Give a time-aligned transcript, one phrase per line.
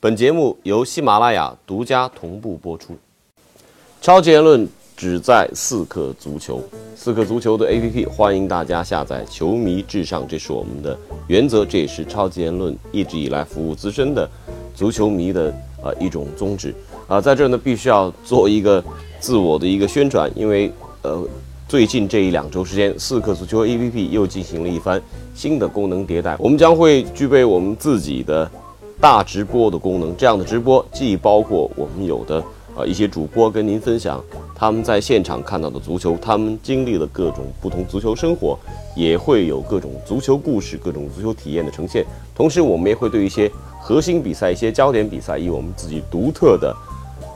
[0.00, 2.96] 本节目由喜马拉雅独家同步播出。
[4.00, 4.64] 超级言论
[4.96, 6.62] 只在四克足球，
[6.94, 9.24] 四克足球的 APP 欢迎大家下载。
[9.28, 10.96] 球迷至上，这是我们的
[11.26, 14.30] 原则，这也是超级言论一直以来服务资深的
[14.72, 15.52] 足球迷的
[15.82, 16.72] 呃一种宗旨
[17.08, 17.20] 啊。
[17.20, 18.80] 在这儿呢，必须要做一个
[19.18, 20.70] 自我的一个宣传，因为
[21.02, 21.26] 呃
[21.66, 25.02] 最近这一两周时间，四克足球 APP 又进行了一番
[25.34, 28.48] 新的功能迭代，我们将会具备我们自己的。
[29.00, 32.42] 大直播的功能，这样的直播既包括我们有的
[32.76, 34.22] 呃一些主播跟您分享
[34.56, 38.58] 他们在现场看到的足球，他们经历了各种不同足球生活，
[38.96, 42.04] 也会有各种足球故事、各种足球体验的呈现。
[42.34, 43.48] 同时，我们也会对一些
[43.80, 46.74] 核心比赛、一些焦点比赛，以我们自己独特的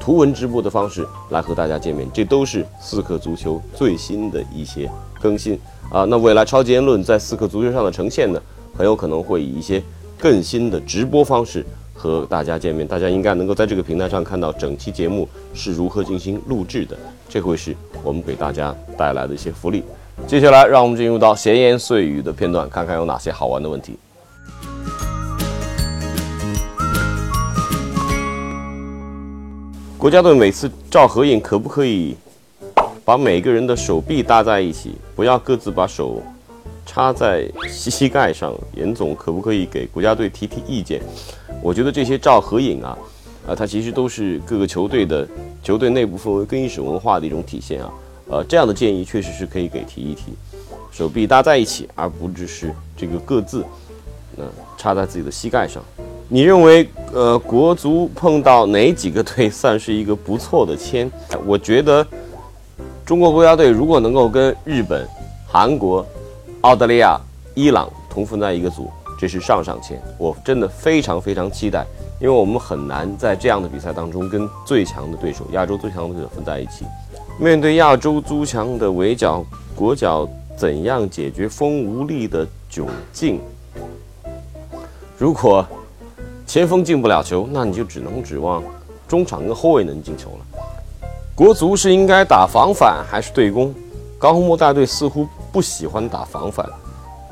[0.01, 2.09] 图文直播的方式来和大家见面。
[2.13, 5.57] 这都是四克足球最新的一些更新
[5.93, 6.05] 啊。
[6.05, 8.43] 那未来超级言论在四克足球上的呈现呢，
[8.77, 9.81] 很有可能会以一些。
[10.23, 16.97] 更新的直播方式和大家见面，大家应该能够在这个平台上看到整期节目是如何进行录制的，
[17.29, 19.83] 这会是我们给大家带来的一些福利。
[20.25, 23.99] 接下来，让我们进入到闲言碎语的片段，看看有哪些好玩的问题。
[29.99, 32.17] 国家队每次照合影，可不可以
[33.05, 36.23] 把每个人的手臂搭在一起，不要各自把手？
[36.85, 41.01] 插在膝膝盖上，严总可不可以给国家队提提意见？
[41.63, 42.99] 我觉得这些照合影啊，
[43.47, 45.27] 啊，它其实都是各个球队的
[45.63, 47.91] 球队内部氛围、更衣室文化的一种体现啊。
[48.29, 50.33] 呃，这样的建议确实是可以给提一提，
[50.91, 53.65] 手臂搭在一起，而不只是这个各自，
[54.37, 54.45] 呃，
[54.77, 55.83] 插在自己的膝盖上。
[56.29, 61.11] 你认为，呃，国足碰到哪几个队算是一个不错的签？
[61.47, 62.07] 我觉得，
[63.05, 65.07] 中国国家队如果能够跟日本、
[65.47, 66.05] 韩国。
[66.63, 67.21] 澳大利亚、
[67.55, 70.01] 伊朗同分在一个组，这是上上签。
[70.17, 71.85] 我真的非常非常期待，
[72.21, 76.85] 因为我们很难在这样的比赛当中跟最强的对手、亚洲最强的对手分在一起。
[77.37, 83.41] 面对亚洲足强的围剿，国脚怎样解决锋无力的窘境？
[85.19, 85.67] 如果
[86.47, 88.63] 前锋进不了球，那你就只能指望
[89.09, 90.61] 中场跟后卫能进球了。
[91.35, 93.75] 国足是应该打防反还是对攻？
[94.17, 95.27] 高洪波大队似乎。
[95.53, 96.67] 不喜欢打防反，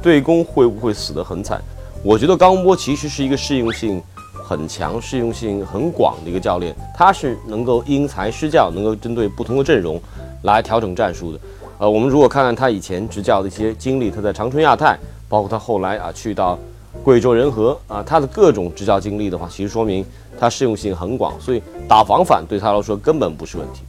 [0.02, 1.60] 对攻会不会死得很惨？
[2.02, 10.00] 我觉得高波其实是一个适应性很强、适应性很广的一个教练，他是能够因材施教，能够针对不同的阵容
[10.42, 11.40] 来调整战术的。
[11.78, 14.98] 呃，我们如果看看他以前执教的一些经历，他在长春亚泰，
[15.28, 16.58] 包括他后来啊去到
[17.02, 20.04] 贵州仁和啊，他的各种执教经历的话，其实说明
[20.38, 23.82] 他适用性很广，所以打防反对他来说根本不是问题。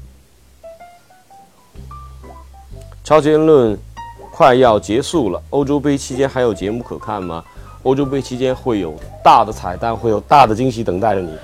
[3.03, 3.77] 超前论。
[4.31, 7.43] 快要结束了，欧洲杯期间还有节目可看吗？
[7.83, 11.35] 欧洲杯期间会有大的彩蛋，会有大的惊喜等待着你。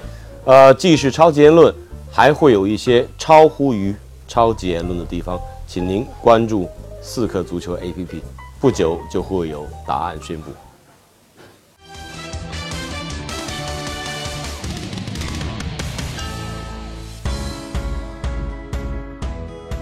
[0.45, 1.73] 呃，既是超级言论，
[2.11, 3.93] 还会有一些超乎于
[4.27, 6.67] 超级言论的地方，请您关注
[7.01, 8.21] 四克足球 APP，
[8.59, 10.51] 不久就会有答案宣布。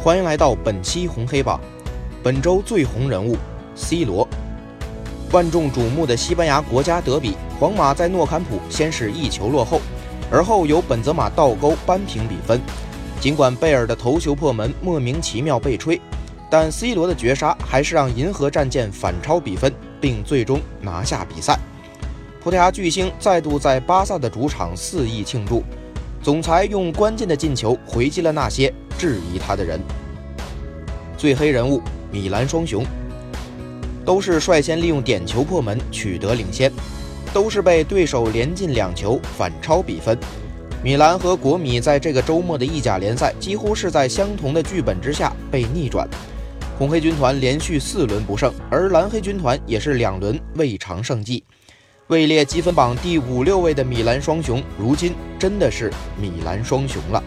[0.02, 1.60] 欢迎来到本期红黑榜。
[2.26, 3.38] 本周最红人物
[3.76, 4.28] ，C 罗。
[5.32, 9.80] 万众瞩目的西班牙国家德比，皇马在诺坎普先是一球落后，
[10.32, 12.60] 而后由本泽马倒钩扳平比分。
[13.22, 16.02] 尽管贝尔的头球破门莫名其妙被吹，
[16.50, 19.72] 但 C 罗的绝杀还是让银河战舰反超比分，
[20.02, 21.60] 并最终拿下比赛。
[22.42, 25.62] 葡萄牙巨星再度在巴萨的主场肆意庆祝，
[26.24, 29.80] 总裁用关键的进球回击了那些质疑他的人。
[31.16, 31.80] 最黑人物。
[32.12, 32.86] 米兰双雄
[34.06, 36.72] 都是率先利用点球破门取得领先，
[37.34, 40.18] 都是被对手连进两球反超比分。
[40.84, 46.08] 米兰和国米在这个周末的意甲联赛几乎是在相同的剧本之下被逆转，
[46.78, 51.44] 红黑军团连续四轮不胜，而蓝黑军团也是两轮未尝胜绩。
[52.08, 55.92] 位列积分榜第五六位的米兰双雄，如今真的是
[56.22, 57.24] 米兰双雄了。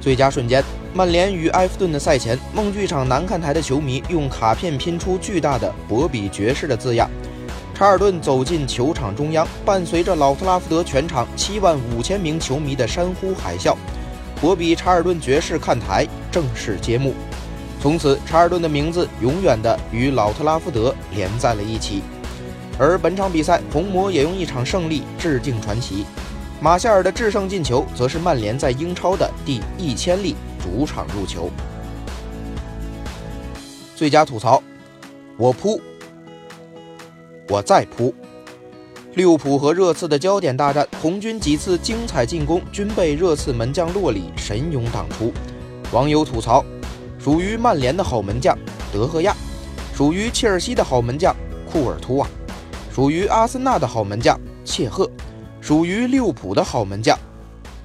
[0.00, 0.64] 最佳瞬间。
[0.94, 7.08] 曼联与埃弗顿的赛前，梦剧场南看台的球迷用卡片拼出巨大的“博比爵士”的字样。
[7.74, 13.76] 查尔顿走进球场中央，伴随着老特拉福德全场七万五千名球迷的山呼海啸，
[14.40, 17.14] 博比查尔顿爵士看台正式揭幕。
[17.80, 22.02] 从此，查尔顿的名字永远的与老特拉福德连在了一起。
[22.78, 26.04] 而本场比赛，红魔也用一场胜利致敬传奇。
[26.60, 30.34] 马夏尔的制胜进球，则是曼联在英超的第一千例。
[30.58, 31.50] 主场入球，
[33.94, 34.62] 最佳吐槽，
[35.36, 35.80] 我扑，
[37.48, 38.14] 我再扑。
[39.14, 45.32] 利物浦和热刺的焦点大战，红军几次精彩进攻均被热刺门将洛里神勇挡出。
[45.90, 46.64] 网友吐槽：
[47.18, 48.56] 属于曼联的好门将
[48.92, 49.34] 德赫亚，
[49.94, 51.34] 属于切尔西的好门将
[51.70, 52.28] 库尔图瓦，
[52.94, 55.10] 属于阿森纳的好门将切赫，
[55.60, 57.18] 属于利物浦的好门将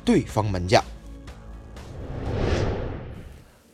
[0.05, 0.83] 对方门将。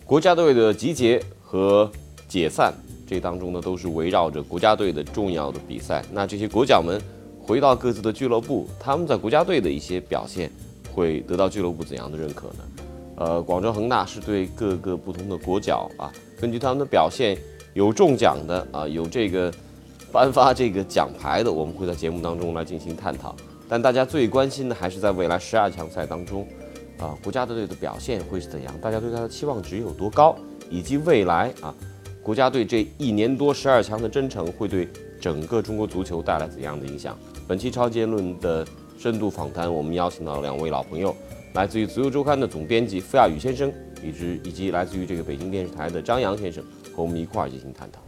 [0.10, 1.88] 国家队的集结和
[2.28, 2.74] 解散，
[3.06, 6.04] 这当中呢都是围绕着国家队的重要的比赛。
[6.12, 7.00] 那这些国脚们
[7.40, 10.52] 回到各自的俱乐部，他们在国家队的一些表现
[10.92, 12.64] 会得到俱乐部怎样的认可呢？
[13.18, 16.12] 呃，广州恒大是对各个不同的国脚啊，
[16.42, 17.38] 根据他们的表现
[17.76, 19.54] 有中奖的啊，有这个
[20.12, 23.36] 颁发这个奖牌的，我们会在节目当中来进行探讨。
[23.68, 26.48] 但大家最关心的还是在未来十二强赛当中。
[27.00, 28.74] 啊，国家队的表现会是怎样？
[28.80, 30.36] 大家对他的期望值有多高？
[30.70, 31.74] 以及未来啊，
[32.22, 34.88] 国家队这一年多十二强的征程会对
[35.20, 37.18] 整个中国足球带来怎样的影响？
[37.48, 38.68] 本期超结论的
[38.98, 41.16] 深度访谈，我们邀请到两位老朋友，
[41.54, 43.72] 来自于足球周刊的总编辑傅亚宇先生，
[44.04, 46.64] 以及以及来自于这个北京电视台的张扬先生，
[46.94, 48.02] 和我们一块儿进行探讨。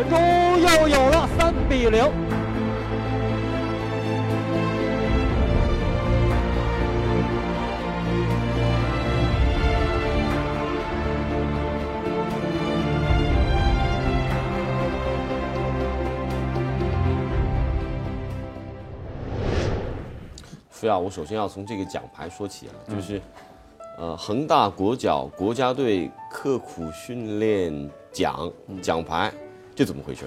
[0.00, 0.18] 传中
[0.58, 2.10] 又有了三比零。
[20.70, 23.20] 非要我首先要从这个奖牌说起啊，就是，
[23.98, 28.50] 呃，恒大国脚国家队刻苦训练奖
[28.80, 29.30] 奖牌，
[29.80, 30.26] 这怎么回事？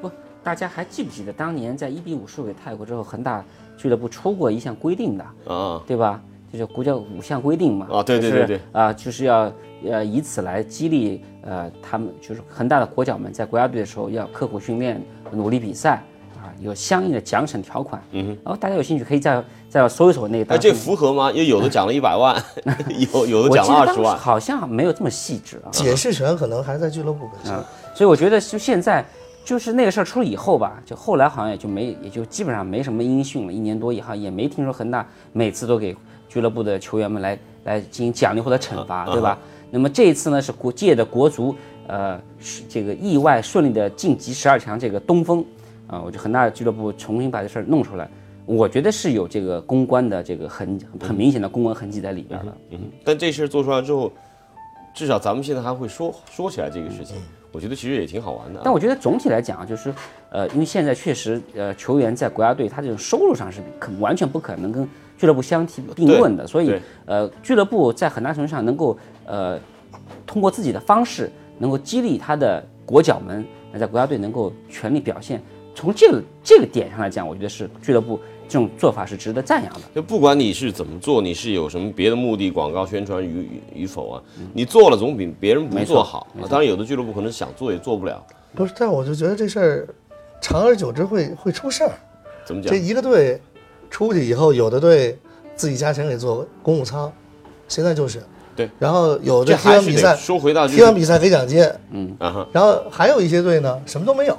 [0.00, 0.08] 不，
[0.40, 3.44] 大家还记不记得当年在一比五输给泰国之后，恒大
[3.76, 6.22] 俱乐部出过一项规定的啊，对吧？
[6.52, 7.88] 就是国家五项规定嘛。
[7.90, 8.60] 啊，对对对对。
[8.70, 9.52] 啊，就是要
[9.84, 15.02] 呃以此来激励呃他们，就是恒大的国脚们在国家队的时候要刻苦训练，
[15.32, 16.00] 努力比赛。
[16.60, 20.54] 有相应的奖惩条款，嗯哼，然后大家有兴趣可以再再搜一搜那个。
[20.54, 21.32] 哎，这符合吗？
[21.32, 22.40] 因为有的奖了一百万，
[23.12, 25.68] 有有的奖了二十万，好像没有这么细致啊。
[25.72, 27.64] 解释权可能还在俱乐部本身，
[27.94, 29.04] 所以我觉得就现在
[29.44, 33.52] 就是那个事儿出了以后吧，就后来好像也就没也就基本上没什么音讯了。
[33.52, 35.96] 一年多以后也没听说恒大每次都给
[36.28, 39.38] 俱乐部的球员们来来进行奖励或者惩罚，对吧？
[39.70, 41.54] 那么这一次呢是国界的国足，
[41.86, 45.44] 呃，是这个意外顺利的晋级十二强，这个东风。
[45.86, 48.08] 啊，我觉得恒大俱乐部重新把这事儿弄出来，
[48.46, 52.56] 我觉得是有这个公关的这个很很明显的公关痕迹在里边的。
[52.70, 54.10] 嗯，但这事儿做出来之后，
[54.94, 57.16] 至少咱们现在还会说说起来这个事情，
[57.54, 58.60] 我觉得其实也挺好玩的。
[58.64, 59.94] 但我觉得总体来讲啊，就是
[60.30, 64.86] 呃，因为现在确实呃，球员在国家队他这种收入上是可完全不可能跟
[65.16, 66.74] 俱乐部相提并论的，所以
[67.06, 69.58] 呃，俱乐部在很大程度上能够呃，
[70.26, 73.44] 通过自己的方式能够激励他的国脚们
[73.78, 75.40] 在国家队能够全力表现。
[75.76, 78.18] 从这个这个点上来讲，我觉得是俱乐部
[78.54, 79.80] 这种做法是值得赞扬的。
[79.92, 84.22] 就不管你是怎么做，你是有什么别的目的，广告宣传与与否啊，
[84.52, 86.28] 你做了总比别人不做好。
[86.48, 88.24] 当然，有的俱乐部可能想做也做不了。
[88.54, 89.88] 不是，但我就觉得这事儿，
[90.40, 91.90] 长而久之会会出事儿。
[92.44, 92.70] 怎么讲？
[92.70, 93.40] 这一个队
[93.90, 95.18] 出去以后，有的队
[95.56, 97.12] 自己加钱给做公务舱，
[97.66, 98.22] 现在就是。
[98.54, 98.70] 对。
[98.78, 101.60] 然后有的踢完比赛，说回到踢完比赛给奖金。
[101.90, 104.38] 嗯啊然后还有一些队呢，什么都没有。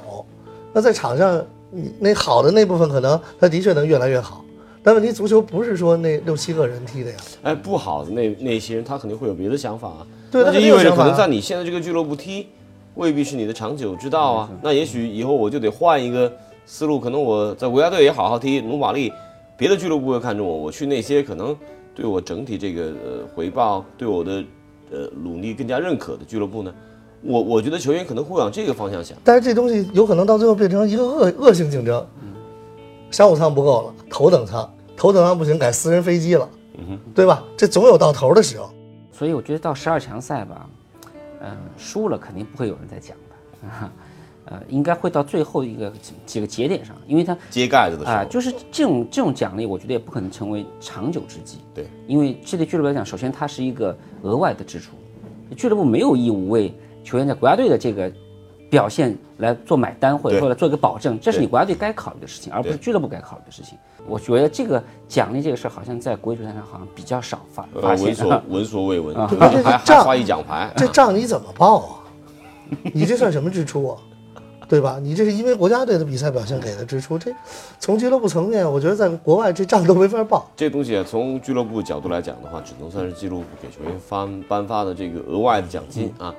[0.72, 4.44] 那在场上，你那好的那部分可能他的确能越来越好，
[4.82, 7.16] 但问题足球不是说那六七个人踢的呀。
[7.42, 10.06] 哎，不好的那那些人他肯定会有别的想法啊。
[10.30, 12.46] 对，那就意味着可能在你现在这个俱乐部踢，
[12.94, 14.50] 未必是你的长久之道啊。
[14.62, 16.32] 那也许以后我就得换一个
[16.64, 19.12] 思路，可能我在国家队也好好踢，努把力，
[19.56, 21.56] 别的俱乐部会看中我，我去那些可能
[21.94, 24.44] 对我整体这个呃回报，对我的
[24.90, 26.72] 呃努力更加认可的俱乐部呢。
[27.22, 32.06] 我我觉得球员可能会往这个方向想，但是这东西有可能到最后变成一个恶恶性竞争。
[33.10, 36.48] 商务舱不够了，头等舱，头等舱不行，改私人飞机了，
[37.14, 37.42] 对吧？
[37.56, 38.68] 这总有到头的时候。
[39.12, 40.68] 所以我觉得到十二强赛吧，
[41.40, 43.90] 嗯，输了肯定不会有人再讲的，
[44.46, 45.90] 呃，应该会到最后一个
[46.26, 51.58] 几个节点上，因为它揭盖子的时候，就是这种这种奖励，我觉得也不可能成为长久之计。
[51.72, 54.96] 对，因为这对俱乐部来讲，首先它是一个额外的支出，
[55.56, 56.74] 俱乐部没有义务为。
[57.06, 58.12] 球员在国家队的这个
[58.68, 63.78] 表现来做买单，或者说来做一个保证，这是你国家队该考虑的事情，而不是俱乐部该考虑的事情。
[64.08, 68.06] 我觉得这个奖励这个事儿，好像在国际足坛上好像比较少发发现。
[68.06, 71.94] 闻所闻所未闻，还还发一奖牌，这账你怎么报啊？
[72.92, 73.96] 你这算什么支出啊？
[74.68, 74.98] 对吧？
[75.00, 77.30] 你这是因为国家队的比赛表现给的支出，这
[77.78, 80.50] 从俱乐部层面，我觉得在国外这账都没法报。
[80.56, 86.34] 这东西啊，从俱乐部角度来讲的话，只能算是俱乐部给球员发颁发的这个额外的奖金啊。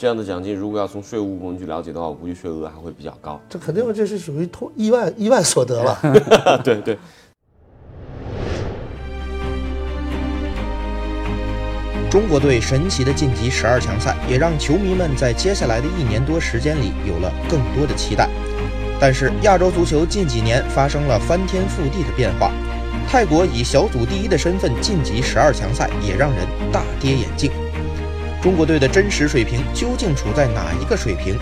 [0.00, 3.38] 这样的奖金，如果要从税务部门去了解的话，我估计税额还会比较高。
[3.50, 6.00] 这肯定这是属于偷意外意外所得了。
[6.64, 6.96] 对对。
[12.10, 18.26] 中国队神奇的晋级十二强赛，也让球迷们在接下来的一年多时间里有了更多的期待。
[18.98, 22.50] 但是亚洲足球近几年发生了翻天覆地的变化，
[23.06, 27.52] 泰国以小组第一的身份晋级十二强赛，也让人大跌眼镜。
[28.42, 31.36] 中国队的真实水平究竟处在哪一个水平？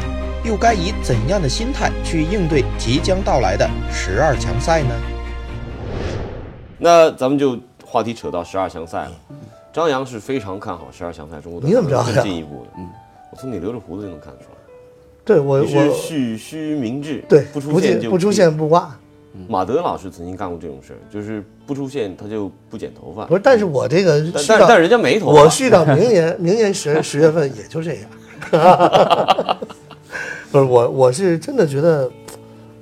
[0.45, 4.95] 又该以怎样的心态去应对即将到来的十二强赛呢？
[6.77, 9.13] 那咱们就话题扯到十二强赛了。
[9.73, 12.71] 张扬是非常看好十二强赛中国队你怎么知道更进一步的？
[12.79, 12.89] 嗯，
[13.31, 14.57] 我从你留着胡子就能看得出来。
[15.25, 18.99] 对我你是我蓄须明志，对不出现就不出现不挂。
[19.47, 23.25] 马德老师曾经干过这种事儿，就是不出现他就不剪头发。
[23.27, 25.43] 不是，但是我这个但续到但但人家没头发。
[25.43, 28.11] 我续到明年，明年十十月份也就这样。
[30.51, 32.11] 不是我，我是真的觉得，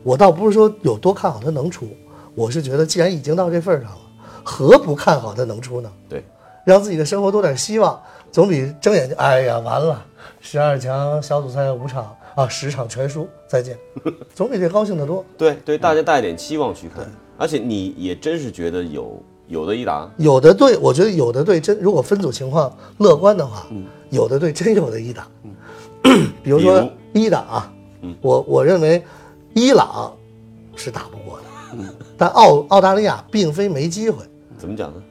[0.03, 1.89] 我倒不是说有多看好他能出，
[2.35, 3.99] 我是觉得既然已经到这份儿上了，
[4.45, 5.91] 何不看好他能出呢？
[6.09, 6.25] 对，
[6.65, 8.01] 让自己的生活多点希望，
[8.31, 10.01] 总比睁眼睛哎呀完了，
[10.41, 13.77] 十二强小组赛五场啊十场全输再见，
[14.33, 15.25] 总比这高兴的多。
[15.37, 20.09] 对对，大家带点期望去看，而且你也真是觉得有有的一打。
[20.19, 23.67] 有的队，我觉得有的队真，如果分组情况乐观的话，
[24.11, 25.27] 有的队真有的一打。
[26.45, 27.73] 比如说一打啊，
[28.21, 29.03] 我我认为
[29.55, 30.15] 伊朗
[30.77, 31.45] 是打不过的，
[32.17, 34.23] 但澳澳大利亚并非没机会，
[34.59, 35.03] 怎么讲呢？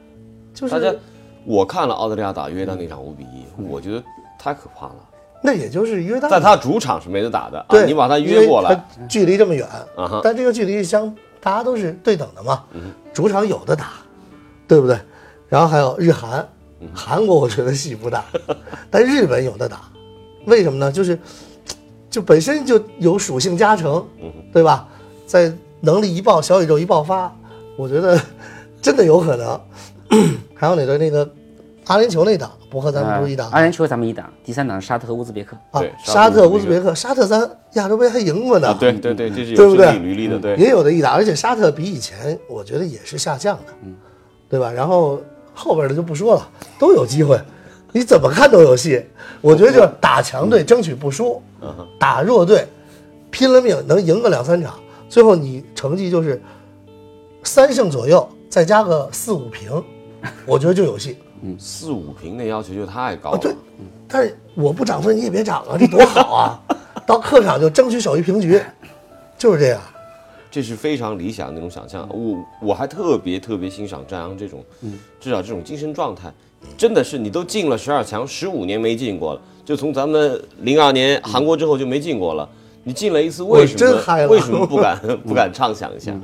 [0.54, 1.00] 就是大家是，
[1.44, 4.04] 我看了澳大利亚打约旦那场五比一，我觉得
[4.40, 5.05] 太可怕了。
[5.46, 13.94] 那也就是约旦，在他主场是没得打的，啊对你把他约过来，它距离这么远啊，但这个距离相大家都是对等的嘛，嗯主场有的打，
[14.68, 14.98] 对不对？
[15.48, 16.46] 然后还有日韩，
[16.82, 18.26] 嗯韩国我觉得戏不大，
[18.90, 19.82] 但日本有的打，
[20.48, 20.92] 为什么呢？
[20.92, 21.18] 就是
[22.10, 24.88] 就本身就有属性加成，嗯对吧？
[25.26, 27.34] 在能力一爆，小宇宙一爆发，
[27.78, 28.20] 我觉得
[28.82, 29.60] 真的有可能。
[30.56, 31.30] 还有哪个那个
[31.88, 35.56] 阿联酋那档不和咱们不是一档阿联酋咱们一档，第三档是沙特和乌兹别克。
[35.72, 35.82] 啊？
[36.04, 38.70] 沙特、乌兹别克克，沙特咱亚洲杯还赢过呢。
[38.70, 40.56] 啊，对对对，这是对不对履历的，对。
[40.56, 43.96] 也有的一档，而且沙特比以前我觉得也是下降的，嗯
[44.50, 44.72] 对吧？
[44.72, 45.22] 然后
[45.54, 46.50] 后边的就不说了，
[46.80, 47.40] 都有机会，
[47.92, 49.04] 你怎么看都有戏。
[49.42, 51.42] 我觉得就是打强队争取不输，
[52.00, 52.68] 打弱队
[53.30, 54.74] 拼了命能赢个两三场，
[55.08, 56.42] 最后你成绩就是
[57.44, 59.84] 三胜左右，再加个四五平，
[60.48, 61.18] 我觉得就有戏。
[61.60, 63.40] 四五平的要求就太高啊，了。
[63.40, 63.56] 对，
[64.08, 66.60] 但是我不涨分你也别涨啊，这多好啊！
[67.06, 68.62] 到客场就争取守一平局，
[69.38, 69.82] 就是这样。
[70.50, 72.08] 这是非常理想的那种想象。
[72.10, 74.64] 我我还特别特别欣赏张扬这种，
[75.20, 76.32] 至少这种精神状态，
[76.78, 82.48] 真的是你都进了十二强，十五年没进过了，就从咱们零二年韩国之后就没进过了。
[82.88, 86.16] 你进了一次，为什真嗨了么为什么不敢 不敢畅想一下？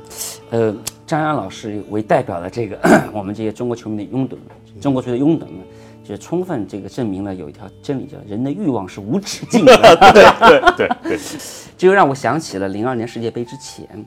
[0.50, 0.72] 呃，
[1.06, 2.78] 张扬老师为代表的这个
[3.12, 4.36] 我们这些中国球迷的拥趸，
[4.80, 5.58] 中国球的拥趸们，
[6.04, 9.76] 就充分这个证明了有一条真理，叫人的欲望是无止境的。
[10.12, 11.18] 对对对 对，
[11.76, 14.06] 这就让我想起了零二年世界杯之前，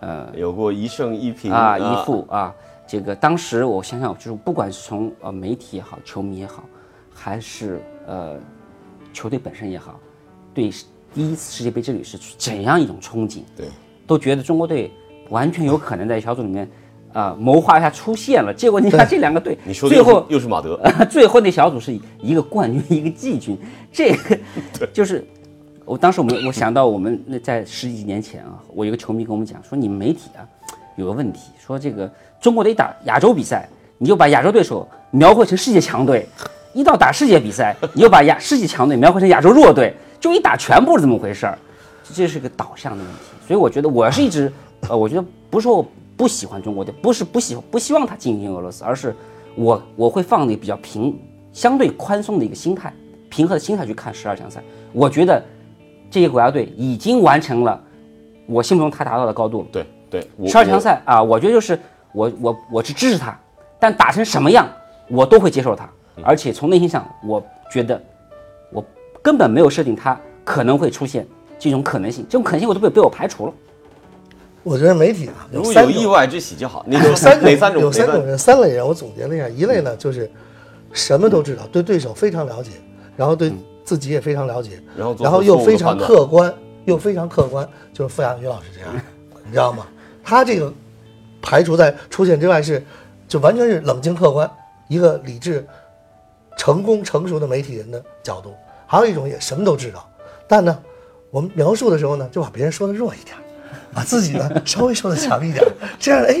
[0.00, 2.54] 呃有过一胜一平啊一负啊，
[2.86, 6.64] 这个当时我想想，就是不管是从呃媒体也好，球迷也好，
[7.12, 8.38] 还是呃
[9.12, 9.98] 球队本身也好，
[10.54, 10.70] 对
[11.12, 13.40] 第一次世界杯之旅是怎样一种憧憬？
[13.56, 13.66] 对，
[14.06, 14.92] 都觉得中国队
[15.30, 16.68] 完全有可能在小组里面
[17.12, 18.54] 啊、谋划一下出现了。
[18.54, 20.78] 结果你看这两个队最后又是马德，
[21.10, 23.58] 最后那小组是一个冠军，一个季军，
[23.92, 25.26] 这个 就是
[25.84, 30.46] 我当时我们我想到我们那在十几年前啊，我有个球迷跟我们讲说，你们媒体啊
[30.94, 32.08] 有个问题，说这个
[32.40, 33.68] 中国队打亚洲比赛，
[33.98, 36.24] 你就把亚洲对手描绘成世界强队，
[36.72, 41.58] 一到打世界比赛，你就把亚世界强队描绘成亚洲弱队，就一打全部是这么回事儿，
[42.14, 43.18] 这是个导向的问题。
[43.48, 44.52] 所以我觉得我是一直，
[44.88, 49.14] 呃，我觉得不是说我不喜欢中国队，不是不喜不希望他进军俄罗斯，而是
[49.54, 51.18] 我我会放一个比较平、
[51.52, 52.92] 相对宽松的一个心态，
[53.28, 54.62] 平和的心态去看十二强赛。
[54.92, 55.42] 我觉得
[56.10, 57.80] 这些国家队已经完成了
[58.46, 59.68] 我心目中他达到的高度了。
[59.70, 61.78] 对对，我十二强赛啊，我觉得就是
[62.12, 63.38] 我我我是支持他，
[63.78, 64.68] 但打成什么样
[65.08, 65.88] 我都会接受他，
[66.22, 68.02] 而且从内心上我觉得
[68.72, 68.84] 我
[69.22, 71.26] 根本没有设定他可能会出现
[71.58, 73.52] 这种可能性，这种可能性我都被被我排除了。
[74.62, 76.84] 我觉得媒体啊，如果三有意外之喜就好。
[76.88, 77.82] 你有三哪三种？
[77.82, 80.30] 有三种人，三类人，我总结了一下，一类呢就是
[80.92, 82.70] 什么都知道，对对手非常了解，
[83.16, 83.52] 然后对
[83.84, 86.52] 自己也非常了解，然后又非常客观，
[86.84, 88.90] 又非常客观，就是傅亚宇老师这样，
[89.44, 89.86] 你知道吗？
[90.22, 90.72] 他这个
[91.40, 92.84] 排除在出现之外是，
[93.26, 94.48] 就完全是冷静客观，
[94.88, 95.66] 一个理智、
[96.56, 98.54] 成功成熟的媒体人的角度。
[98.86, 100.06] 还有一种也什么都知道，
[100.46, 100.78] 但呢，
[101.30, 103.36] 我们描述的时候呢，就把别人说的弱一点，
[103.94, 105.64] 把自己呢稍微说的强一点，
[105.98, 106.40] 这样哎，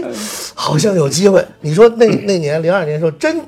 [0.54, 1.44] 好像有机会。
[1.60, 3.40] 你说那那年零二年的时候，真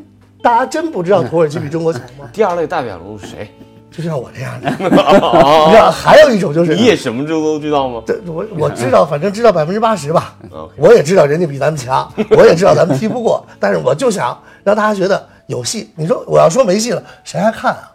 [0.42, 2.28] 大家真不知道土耳其比中国强吗？
[2.32, 3.48] 第二类代表人物是谁？
[3.90, 8.02] 就像我这样的， 你知道，还有一种就是你也什么都都知道吗？
[8.06, 10.34] 这我我知道，反正知道百分之八十吧。
[10.78, 15.90] 我也知道人家比咱们强，我也知道咱们踢不过，但是我就想让大家觉得有戏。
[15.94, 17.92] 你说我要说没戏了，谁还看啊？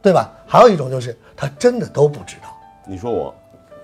[0.00, 0.32] 对吧？
[0.46, 2.48] 还有一种就是他真的都不知道，
[2.86, 3.34] 你说我，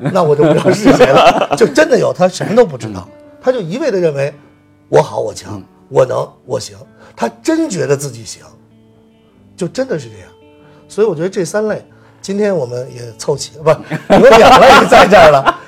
[0.00, 1.54] 那我就不知道是谁了。
[1.56, 3.08] 就真的有他什么都不知道，
[3.40, 4.32] 他就一味的认为
[4.88, 6.76] 我好我强我能我行，
[7.14, 8.42] 他真觉得自己行，
[9.56, 10.28] 就真的是这样。
[10.88, 11.84] 所以我觉得这三类，
[12.20, 13.62] 今天我们也凑齐了，
[14.08, 15.58] 不，有两位在这儿了。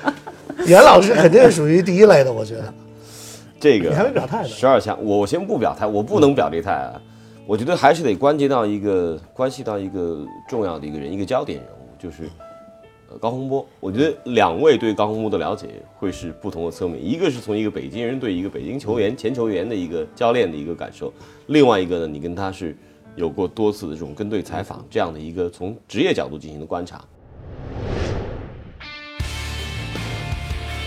[0.67, 2.73] 严老师肯定是属于第一类的，我觉得。
[3.61, 7.01] 这个你还没表态呢十二强，我我先不表态，我不能表这态啊。
[7.47, 12.47] 我觉得还是得关系到一个关系到一个重要的一个人，一个焦点人物，就是呃
[13.19, 13.67] 高洪波。
[13.81, 21.13] 我觉得两位对高洪波的了解会是不同的侧面，一个是从一个北京人对一个北京球员、前球员的一个教练的一个感受，
[21.47, 22.77] 另外一个呢，你跟他是
[23.17, 27.05] 有过多次的这种跟队采访，这样的一个从职业角度进行的观察。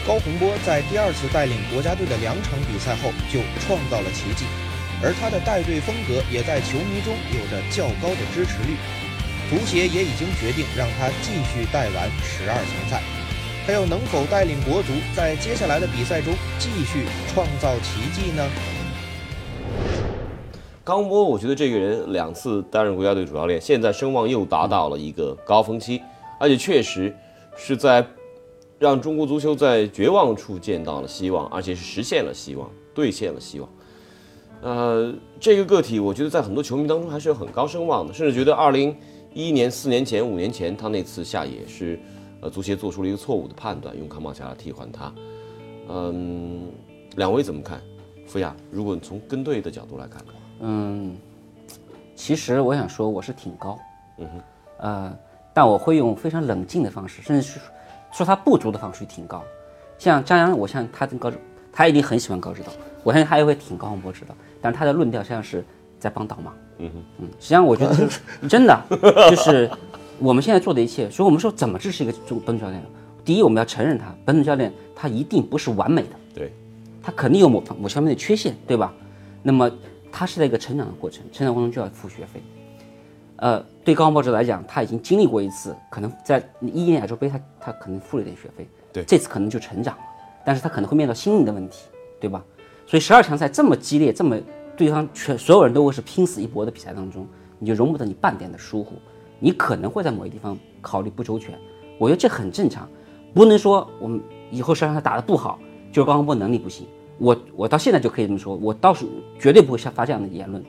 [0.08, 4.46] 高洪波在第二次带领国家队的两场比赛后就创造了奇迹，
[5.02, 9.05] 而他的带队风格也在球迷中有着较高的支持率。
[9.50, 13.04] 足协也已经决定让他继续带完十二强赛，
[13.66, 18.44] 他又能否带领国足在接下来的比赛中继续创造奇迹呢？
[20.84, 26.02] 高波，我觉得这个人两次担任国家队主教练，现在声望又达到了一个高峰期，
[26.40, 27.16] 而且确实
[27.56, 28.06] 是在
[28.80, 33.70] 让中国足球在绝望处见到了希望，而且是实现了希望，兑现了希望。
[34.62, 38.96] 呃，这个个体，我觉得在很多球迷当中还是有很高声望的，甚至觉得二零
[39.36, 42.00] 一一年、四年前、五年前他那次下野是，
[42.40, 45.14] 呃，足协做出了一个错误的判断，用康茂侠来替换他。
[45.90, 46.72] 嗯，
[47.18, 47.82] 两位怎么看？
[48.26, 50.40] 福亚，如果你从跟队的角度来看的话。
[50.62, 51.18] 嗯，
[52.16, 53.78] 其实我想说，我是挺高，
[54.20, 54.42] 嗯哼，
[54.78, 55.18] 呃，
[55.54, 57.60] 但我会用非常冷静的方式，甚至是
[58.14, 59.44] 说他不足的方式去挺高。
[59.98, 61.30] 像张扬，我相信他跟高，
[61.74, 62.72] 他一定很喜欢高指导，
[63.04, 65.62] 我相信他也会挺高洪波指导，但他的论调像是
[66.00, 66.54] 在帮倒忙。
[66.78, 68.10] 嗯哼，嗯，实际上我觉得
[68.50, 68.78] 真的
[69.30, 69.70] 就是
[70.20, 72.84] 我们现在做的一切，所以我们说怎么支持一个中本土教练？
[73.24, 76.54] 第一，我们要承认他本土教练他一定不是完美的，对，
[77.02, 78.94] 他肯定有某某方面的缺陷，对吧？
[79.42, 79.72] 那么
[80.12, 82.42] 他是在一个成长的过程，成长过程就要付学费。
[83.38, 90.04] 呃，对高洪波指导来讲，他已经经历过一次，可能在一一年亚洲杯他他可能付了一点学费，对这次可能就成长了，
[90.46, 91.86] 但是他可能会面临到心理的问题，
[92.20, 92.44] 对吧？
[92.88, 94.38] 所以十二强赛这么激烈，这么
[94.78, 97.28] 对方全所有人都会是拼死一搏的比赛当中，
[97.60, 98.96] 你就容不得你半点的疏忽，
[99.40, 101.58] 你可能会在某些地方考虑不周全，
[101.98, 102.88] 我觉得这很正常，
[103.34, 105.60] 不能说我们以后十二强赛打得不好，
[105.92, 106.86] 就是高洪波能力不行。
[107.18, 109.06] 我我到现在就可以这么说，我倒是
[109.40, 110.64] 绝对不会发这样的言论，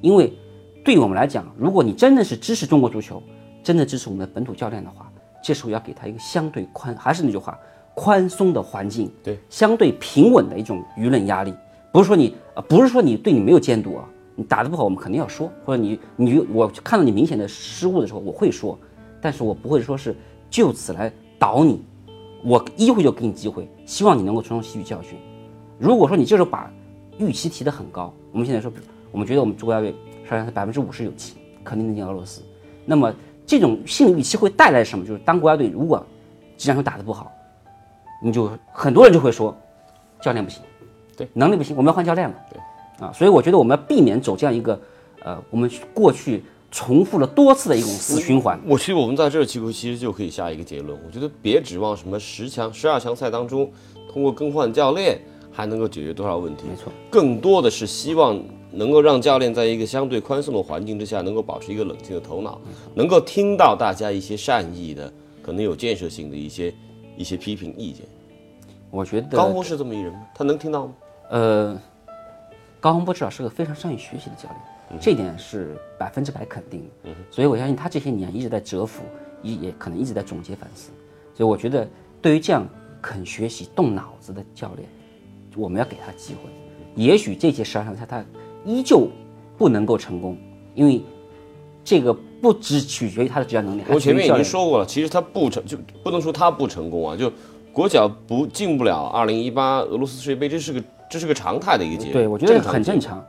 [0.00, 0.32] 因为
[0.84, 3.20] 对我们来讲，如果你真的是支持中国足球，
[3.64, 5.10] 真的支持我们的本土教练的话，
[5.42, 7.58] 这时候要给他一个相对宽，还是那句话，
[7.94, 11.52] 宽松的环境，对，相对平稳的一种舆论压力，
[11.92, 18.78] 不是说你呃，不是说你对你没有监督啊，你打得不好，我们肯定要说，或者你你我看到你明显的失误的时候，我会说，
[19.20, 20.14] 但是我不会说是
[20.50, 21.82] 就此来倒你，
[22.44, 25.18] 我一会就给你机会，希望你能够从中吸取教训。
[25.78, 26.70] 如果说你这时候把
[27.18, 28.70] 预期提得很高，我们现在说，
[29.10, 29.94] 我们觉得我们国家队
[30.28, 32.42] 上是百分之五十有戏，肯定能进俄罗斯。
[32.84, 33.14] 那么
[33.46, 35.06] 这种心理预期会带来什么？
[35.06, 36.04] 就是当国家队如果
[36.56, 37.32] 这场球打得不好，
[38.22, 39.56] 你就很多人就会说，
[40.20, 40.62] 教练不行，
[41.18, 44.80] 对，能力不行，我们要换教练嘛，对，啊，所以我觉得我们要避免走这样一个，
[45.24, 48.56] 呃，我们过去重复了多次的一种死循环。
[48.64, 53.68] 我其实我们在这儿其实其实就可以下一个结论，我觉得别指望什么十强、十二强赛当中
[54.12, 56.66] 通过更换教练还能够解决多少问题。
[56.70, 62.60] 没错，更多的是希望能够让教练在一个相对宽松的环境之下，能够保持一个冷静的头脑，
[62.94, 66.72] 能够听到大家一些善意的、可能有建设性的一些
[67.16, 68.06] 一些批评意见。
[68.90, 70.20] 我觉得高洪是这么一人吗？
[70.34, 70.92] 他能听到吗？
[71.30, 71.80] 呃，
[72.80, 77.10] 高洪波至少是个非常善于学习的教练，这点是百分之百肯定的。
[77.30, 79.02] 所以我相信他这些年一直在蛰伏，
[79.42, 80.90] 也也可能一直在总结反思。
[81.34, 81.88] 所以我觉得，
[82.20, 82.66] 对于这样
[83.00, 84.88] 肯学习、动脑子的教练，
[85.56, 86.50] 我们要给他机会。
[86.94, 88.24] 也许这届十二强赛他
[88.64, 89.08] 依旧
[89.56, 90.36] 不能够成功，
[90.74, 91.02] 因为
[91.84, 92.12] 这个
[92.42, 97.30] 不只取决于他的执教能力，还我前面已经说过了，其实他不成就不能说他不成功啊，就
[97.72, 102.12] 国脚不进不了二零一八俄罗斯世界杯，这是个这是个常态的一个结果。
[102.12, 103.24] 对我觉得很正常。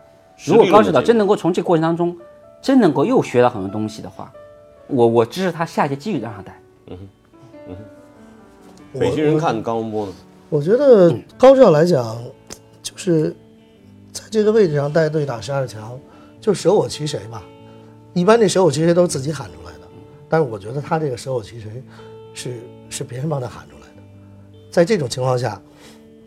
[0.46, 2.18] 如果高指导真能够从这个过程当中，
[2.62, 4.32] 真能够又学到很多东西的话，
[4.88, 6.60] 我我支持他下届继续让他带。
[8.92, 10.14] 我北京人看高洪波呢，
[10.50, 12.18] 我觉得高指导来讲，
[12.82, 13.36] 就是
[14.12, 16.00] 在这个位置上带队打十二强，
[16.42, 17.44] 就舍我其谁吧。
[18.14, 19.82] 一般这舍我其谁都是自己喊出来的，
[20.28, 21.84] 但是我觉得他这个舍我其谁
[22.34, 24.04] 是是别人帮他喊出来的。
[24.72, 25.62] 在这种情况下，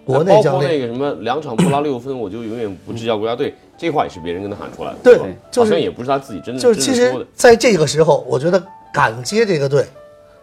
[0.05, 4.99] 国内包教练括那个什么两场不拉六分，我就永远不执教国家队，这话也是别人跟他喊出来的。
[5.03, 7.27] 对好像也不是他自己真的就是其实。
[7.35, 8.63] 在这个时候，我觉得
[8.93, 9.87] 敢接这个队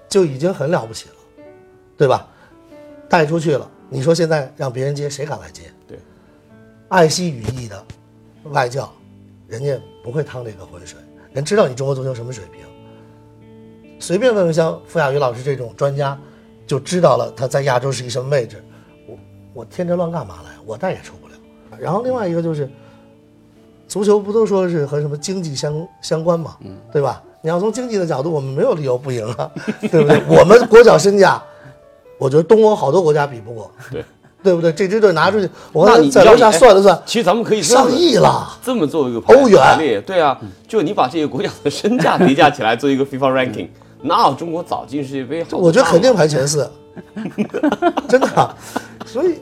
[0.07, 1.43] 就已经很了不起了，
[1.97, 2.27] 对吧？
[3.09, 5.63] 带出去了，你说现在让别人接，谁敢来接？
[5.87, 5.97] 对，
[6.87, 7.83] 爱惜羽翼的
[8.43, 8.91] 外教，
[9.47, 10.97] 人家不会趟这个浑水，
[11.33, 12.61] 人知道你中国足球什么水平。
[13.99, 16.17] 随便问问像傅亚宇老师这种专家，
[16.65, 18.63] 就知道了他在亚洲是一什么位置。
[19.53, 20.51] 我我天真乱干嘛来？
[20.65, 21.33] 我带也出不了。
[21.79, 22.69] 然后另外一个就是，
[23.87, 26.55] 足球不都说是和什么经济相相关嘛，
[26.91, 27.21] 对吧？
[27.41, 29.49] 你要从经济的角度，我们没有理由不赢啊，
[29.89, 30.21] 对不对？
[30.27, 31.41] 我们国脚身价，
[32.17, 34.03] 我觉得东欧好多国家比不过，对，
[34.43, 34.73] 对不对？
[34.73, 38.57] 这支队拿出去，我那刚才在楼下算了算，其实咱们可以上亿了。
[38.61, 43.69] 这么做一个欧元对啊，就你把这些国家的身价叠加起来做一个 FIFA ranking，
[44.01, 46.69] 那中国早进世界杯我觉得肯定排前四，
[48.09, 48.53] 真的啊，
[49.11, 49.39] 所以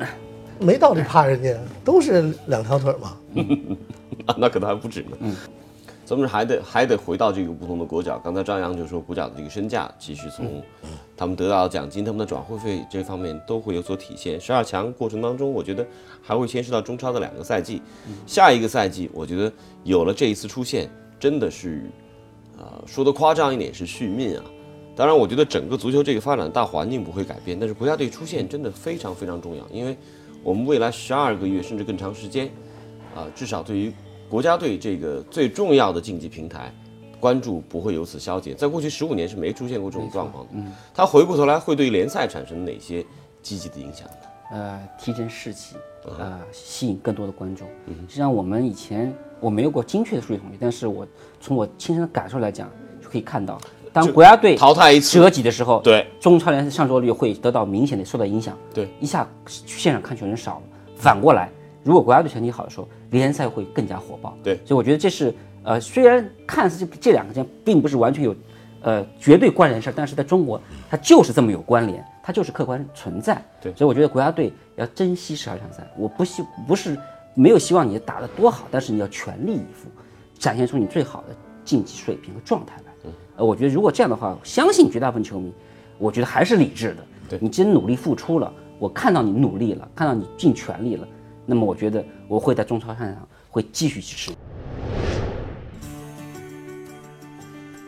[0.60, 1.54] 没道理怕人家，
[1.84, 3.18] 都是两条腿嘛。
[4.26, 5.18] 那 那可能还不止呢。
[5.20, 5.36] 嗯，
[6.06, 8.18] 咱们还得还得回到这个不同的国脚。
[8.24, 10.64] 刚才张扬就说国脚的这个身价，其实从
[11.18, 14.40] 他们得到的奖金、他们的转会费这方面都会有所体现。
[14.40, 15.86] 十二强过程当中，我觉得
[16.22, 17.82] 还会牵涉到中超的两个赛季。
[18.26, 19.52] 下一个赛季，我觉得
[19.84, 21.92] 有了这一次出现，真的是，
[22.58, 24.44] 呃，说的夸张一点是续命啊。
[24.98, 29.96] 当然，我觉得整个足球这个发展大环境不会改变，但是国家队出现真的非常非常重要，因为
[30.44, 32.48] 我们未来十二个月甚至更长时间，
[33.16, 33.94] 啊、至少对于
[34.28, 36.74] 国家队这个最重要的竞技平台，
[37.20, 38.56] 关注不会由此消解。
[38.56, 40.50] 在过去十五年是没出现过这种状况的。
[40.56, 43.06] 嗯，他回过头来会对联赛产生哪些
[43.44, 44.08] 积极的影响？
[44.50, 45.76] 呃，提振士气，
[46.18, 47.68] 呃，吸引更多的观众。
[48.08, 51.06] 实际上，我们以前我没有过精确的数据统计，但是我
[51.40, 52.68] 从我亲身的感受来讲，
[53.02, 53.60] 就可以看到，
[53.98, 58.56] 当国家队淘汰一次折戟的时候，对中超联赛上座率会得到明显的受到影响。
[58.74, 60.62] 对，一下去现场看球人少了。
[60.96, 61.50] 反过来，
[61.84, 64.38] 如果国家队成绩好的时候，联赛会更加火爆。
[64.44, 65.34] 对所以我觉得这是
[65.64, 68.36] 呃，虽然看似这这两个间并不是完全有
[68.82, 73.44] 呃绝对关联的事儿，但是在中国它就是这么有关联，它就是客观存在。
[73.62, 75.86] 对所以我觉得国家队要珍惜十二强赛。
[75.98, 76.98] 我不希不是
[77.34, 79.90] 没有希望你打得多好，但是你要全力以赴，
[80.38, 82.87] 展现出你最好的竞技水平和状态来。
[83.38, 85.54] 呃，我觉得如果这样的话，相信绝大部分球迷，
[86.00, 86.98] 我觉得还是理智的。
[87.30, 91.08] 对你真努力付出了，我看到你努力了，看到你尽全力了，
[91.46, 94.38] 那么我觉得我会在中超赛上会继续支持你。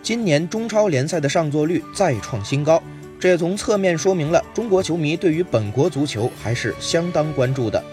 [0.03, 2.79] 今年中超联赛的上座率再创新高，
[3.19, 7.83] 这也从侧面说明了中国球迷对于本国足球还是相当关注的。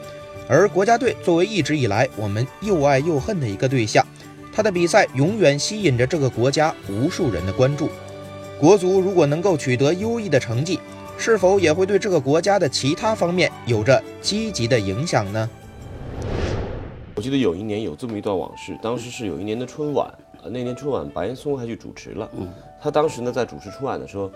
[0.46, 4.04] 而国家队作为一直以来我们又爱又恨的一个对象，
[4.56, 7.90] 他的比赛永远吸引着这个国家无数人的关注。
[8.58, 10.80] 国足如果能够取得优异的成绩，
[11.18, 15.50] 是否也会对这个国家的其他方面有着积极的影响呢？
[17.16, 20.10] 我记得有一年有这么一段往事，当时是有一年的春晚，
[20.42, 22.26] 呃，那年春晚白岩松还去主持了。
[22.38, 22.48] 嗯，
[22.80, 24.32] 他当时呢在主持春晚的时候，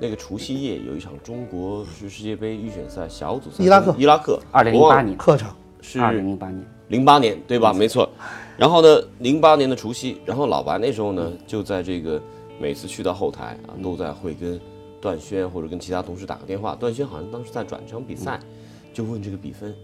[0.00, 3.94] 那个除夕夜有一场中国是世界杯预选赛小组赛，伊拉克。
[3.96, 5.04] 伊拉克，2008我忘了。
[5.04, 6.00] 年客场是。
[6.00, 7.72] 二零零八年，零八年对吧？
[7.72, 8.08] 没错。
[8.56, 12.20] 然后呢，零八年的除夕，然后老白那时候呢，就在这个
[12.60, 14.60] 每次去到后台啊，都在会跟
[15.00, 16.74] 段轩或者跟其他同事打个电话。
[16.74, 18.38] 段轩好像当时在转场比赛，
[18.92, 19.74] 就问这个比分，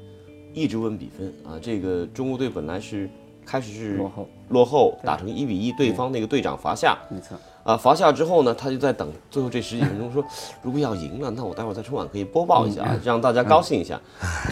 [0.53, 1.59] 一直问比分啊。
[1.63, 3.09] 这个中国队本来是
[3.47, 6.99] 开始是落后，落后打成一比一，对方那个队长罚下。
[7.09, 7.39] 没错。
[7.65, 10.23] 啊，罚下之后呢，他就在等最后这十几分钟，说
[10.63, 13.99] 如果要赢了，那我待会儿在春晚可以播报一下，啊，让大家高兴一下。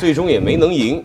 [0.00, 1.04] 最终也没能赢，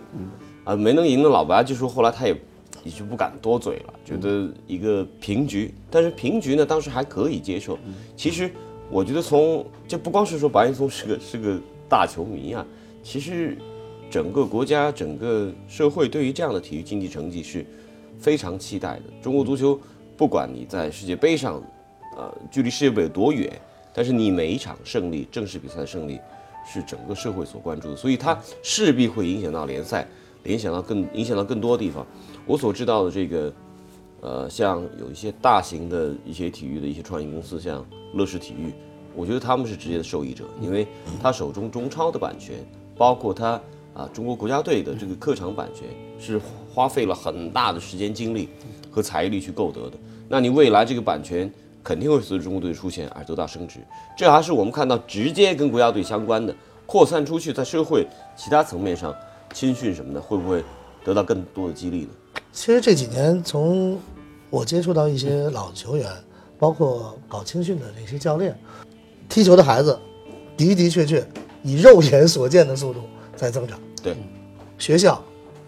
[0.70, 2.36] 啊，没能赢的老白就说后来他也
[2.84, 7.76] 也就不敢多嘴了，觉得一个平局，但是平局呢，当时还可以接受。
[8.16, 8.48] 其实
[8.88, 12.64] 我觉得从这不光是说白岩松是个是个大球迷啊，
[13.02, 13.58] 其实
[14.08, 17.66] 整个国家整个社会对于这样的体育竞技成绩是
[18.20, 19.02] 非常期待的。
[19.20, 19.76] 中国足球
[20.16, 21.60] 不管你在世界杯上。
[22.16, 23.48] 呃，距离世界杯有多远？
[23.94, 26.18] 但是你每一场胜利，正式比赛的胜利，
[26.66, 30.06] 是整个社会所关注的，所以它势必会影响到联赛，
[30.42, 32.06] 联想到更影响到更多地方。
[32.46, 33.52] 我所知道的这个，
[34.20, 38.72] 呃，像有一些大型的一些体育的一些创业公司，像乐视体育，
[39.14, 40.86] 我觉得他们是直接的受益者，因为
[41.22, 42.56] 他手中中超的版权，
[42.96, 43.60] 包括他
[43.94, 45.86] 啊中国国家队的这个客场版权，
[46.18, 46.40] 是
[46.72, 48.48] 花费了很大的时间精力
[48.90, 49.96] 和财力去购得的。
[50.28, 51.50] 那你未来这个版权
[51.82, 53.80] 肯定会随着中国队出现而得到升值，
[54.16, 56.54] 这还是我们看到直接跟国家队相关的，
[56.86, 59.14] 扩散出去，在社会其他层面上
[59.52, 60.64] 青训什么的，会不会
[61.04, 62.10] 得到更多的激励呢？
[62.52, 63.98] 其实这几年，从
[64.48, 66.10] 我接触到一些老球员，
[66.58, 68.58] 包括搞青训的这些教练，
[69.28, 69.98] 踢球的孩子，
[70.56, 71.26] 的的确确
[71.62, 73.00] 以肉眼所见的速度
[73.36, 73.78] 在增长。
[74.02, 74.16] 对，
[74.78, 75.22] 学校、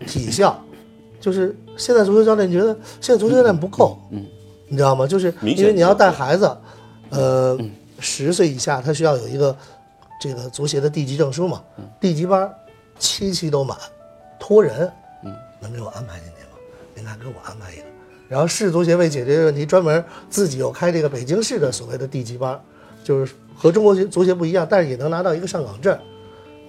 [0.07, 0.61] 体校，
[1.21, 4.25] 就是现在足球教练觉得现在足球教练不够，嗯，
[4.69, 5.07] 你知道吗？
[5.07, 6.57] 就是因为你要带孩子，
[7.11, 7.59] 呃，
[7.99, 9.57] 十岁以下他需要有一个
[10.21, 11.63] 这个足协的地级证书嘛，
[12.01, 12.53] 地级班
[13.03, 13.77] 七期都满，
[14.39, 14.89] 托人，
[15.25, 16.51] 嗯，能给我安排进去吗？
[16.95, 17.83] 您看给我安排一个。
[18.29, 22.59] 然后市足协为解决这个问题，专门自己有开这个北京市的所谓的地级班，
[23.03, 25.99] 就是和中国足协不一样，但是也能拿到一个上岗证，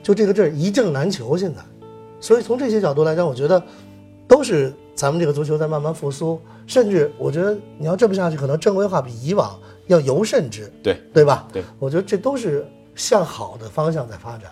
[0.02, 1.62] 就这个证一证难求现在。
[2.20, 3.62] 所以从这些角度来讲，我觉得
[4.28, 11.48] 都是咱们这个足球在慢慢复苏，甚至我觉得你要这么下去，可能正规化比以往要尤甚之，对对吧？
[11.54, 12.66] 对，我觉得这都是
[12.96, 14.52] 向好的方向在发展，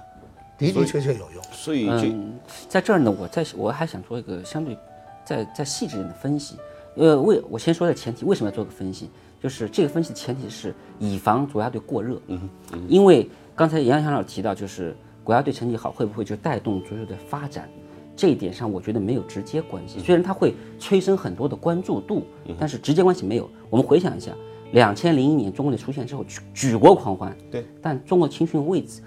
[0.68, 1.44] 的的确确有用。
[1.52, 2.34] 所以这、嗯，
[2.70, 4.78] 在这儿呢，我在我还想做一个相对
[5.26, 6.56] 再再细致一点的分析。
[6.96, 9.10] 呃，为我先说的前提，为什么要做个分析？
[9.42, 12.22] 就是这个分析的前提是以防国家队过热。
[12.28, 12.50] 嗯
[12.88, 17.70] 因为刚才杨洋老师提到，就是国家队成绩好会不会就带动足球的发展？
[18.14, 20.00] 这一点上，我觉得没有直接关系。
[20.00, 22.24] 虽然它会催生很多的关注度，
[22.60, 23.50] 但是直接关系没有。
[23.70, 24.32] 我们回想一下，
[24.74, 27.36] 两千零一年中国队出现之后，举举国狂欢。
[27.50, 27.66] 对。
[27.82, 29.02] 但中国青训位置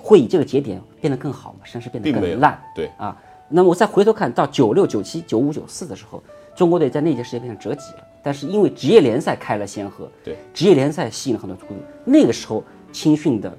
[0.00, 1.60] 会以这个节点变得更好吗？
[1.64, 2.60] 甚至变得更烂。
[2.74, 3.16] 对啊，
[3.48, 6.22] 那么我再回头看到九六、九七、九五、九四的时候，
[6.54, 8.04] 中国队在那届世界杯上折戟了。
[8.22, 13.56] 但是因为职业联赛开了先河，对职业联赛吸引了很多足球队，那个时候青训的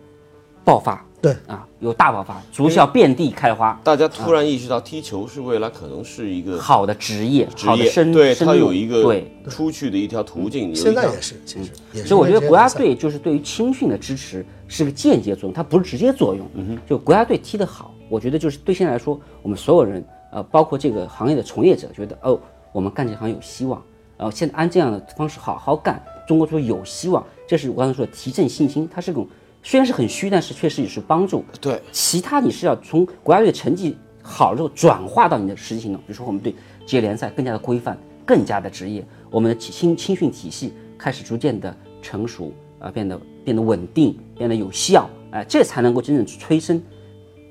[0.63, 9.29] 爆发对，啊，有大爆发，足校遍地开花，大家突然意识到踢球是未来可能是一个好的职业，职业，好的深对它深入有一个对。
[9.49, 10.73] 出去的一条途径。
[10.73, 12.07] 现在也是，其实也是。
[12.07, 16.47] 所以我觉得国家队就是对于青训的支持是个间接作用，它不是直接作用。
[16.53, 22.39] 嗯就国家队踢得好，我觉得就是对现在来说，我们所有人，呃，包括这个行业的从业者，觉得哦，
[22.71, 23.81] 我们干这行有希望，
[24.15, 27.21] 然后现在按这样的方式好好干，中国足球有希望。
[27.47, 29.27] 这是我刚才说的提振信心，它是种
[29.61, 31.43] 虽然是很虚，但是确实也是帮助。
[31.59, 36.53] 对，其他你是要从国家队成绩好之后转化到你的实际行动，比如说我们对
[36.85, 46.81] 职业联赛更加的规范，更加的职业，我们的青青训体系开始逐渐的成熟啊、变得变得稳定，变得有效，哎、这才能够真正催生，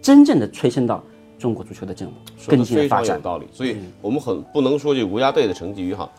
[0.01, 1.05] 真正的催生到
[1.39, 2.15] 中国足球的这种
[2.47, 3.17] 更新的发展。
[3.17, 3.47] 有道理。
[3.53, 6.11] 所以我们很不能说这个国家队的成绩与好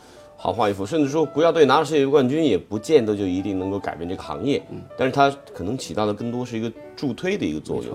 [0.42, 4.64] 好画一幅，甚至说国家队拿了世界杯冠军，也不见得就一定能够改变这个行业。
[4.98, 7.94] 但是它可能起到的更多是一个助推的一个作用。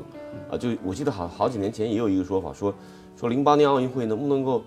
[0.50, 2.74] 啊，就我记得好好几年前也有一个说法，说
[3.18, 4.62] 说零八年奥运会能不能够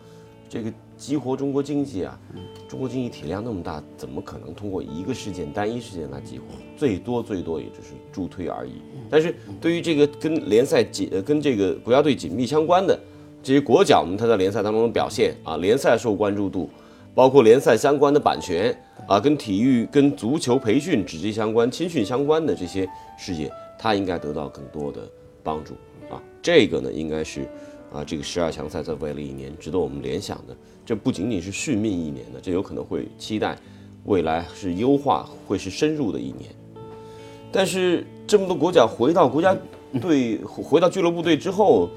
[0.49, 2.19] 这个激活中国经济啊？
[2.67, 6.45] 中国经济体量那么大，怎么可能通过一个事件、单一事件来激活？
[6.75, 8.81] 最多最多也只是助推而已。
[9.07, 12.99] 但是对于这个跟联赛紧、呃跟这个国家队紧密相关的
[13.43, 16.67] 这些国脚们，他在联赛当中的表现啊，联赛受关注度，
[17.17, 18.71] 包括联赛相关的版权
[19.07, 25.01] 啊，跟体育、跟足球培训直接相关、青训相关的这些事业，他应该得到更多的
[25.41, 25.73] 帮助
[26.11, 26.21] 啊。
[26.43, 27.41] 这个呢，应该是
[27.91, 30.55] 啊，这个十二强赛在未来一年值得我们联想的。
[30.85, 33.57] 这不仅仅是续命一年的，这有可能会期待
[34.05, 36.51] 未来是优化，会是深入的一年。
[37.51, 39.57] 但是这么多国脚回到国家
[39.99, 41.89] 队、回到俱乐部队之后，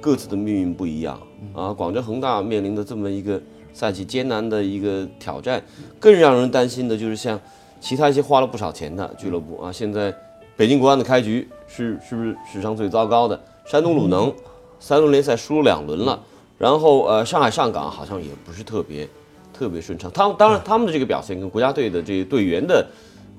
[0.00, 1.20] 各自的命运不一样
[1.52, 1.72] 啊。
[1.72, 5.62] 广州恒大面临的这么一个赛季艰难的一个挑战，
[6.00, 7.38] 更让人担心的就是像
[7.80, 10.14] 其他一些花了不少钱的俱乐部啊，现在
[10.56, 13.40] 北京国安的开局是是不是史上最糟糕的？
[13.64, 14.34] 山东鲁能
[14.80, 16.20] 三轮联赛输了两轮了，
[16.56, 19.06] 然后呃上海上港好像也不是特别
[19.52, 20.10] 特别顺畅。
[20.10, 22.84] 他们当然他们的这个表现跟国家队的这个队员的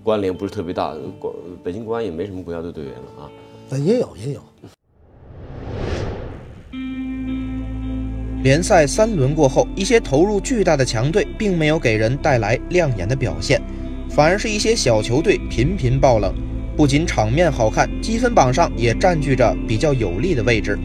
[0.03, 3.29] 关联不是特别大，国北京国安也没什么国家队队员了啊。
[3.71, 4.41] 呃也有也有，
[8.41, 13.61] 联赛三轮过后，一些投入巨大的强队并没有给人带来亮眼的表现，
[14.09, 16.33] 反而是一些小球队频频爆冷。
[16.77, 20.79] 不仅场面好看，积分榜上也占据着比较有利的位置。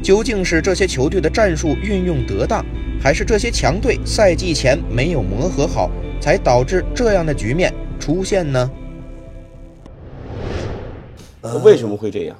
[0.00, 2.64] 究竟是这些球队的战术运用得当，
[3.00, 8.70] 还是这些强队赛季前没有磨合好，才导致这样的局面出现呢？
[11.40, 12.36] 那为什么会这样？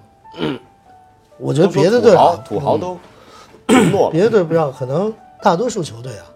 [1.39, 2.97] 我觉得别的队土豪啊土豪都
[3.73, 6.27] 承诺，别的队不知道，可能大多数球队啊，